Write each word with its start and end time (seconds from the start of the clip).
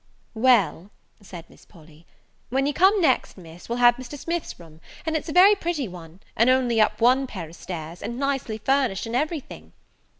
"Well," 0.33 0.89
said 1.21 1.47
Miss 1.47 1.63
Polly, 1.63 2.07
"when 2.49 2.65
you 2.65 2.73
come 2.73 2.99
next, 3.01 3.37
Miss, 3.37 3.69
we'll 3.69 3.77
have 3.77 3.97
Mr. 3.97 4.17
Smith's 4.17 4.59
room: 4.59 4.81
and 5.05 5.15
it's 5.15 5.29
a 5.29 5.31
very 5.31 5.53
pretty 5.53 5.87
one, 5.87 6.21
and 6.35 6.49
only 6.49 6.81
up 6.81 7.01
one 7.01 7.27
pair 7.27 7.47
of 7.47 7.55
stairs, 7.55 8.01
and 8.01 8.17
nicely 8.17 8.57
furnished, 8.57 9.05
and 9.05 9.15
every 9.15 9.41
thing." 9.41 9.73